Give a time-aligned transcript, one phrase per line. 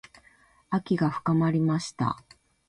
[0.71, 2.17] 秋が深まりました。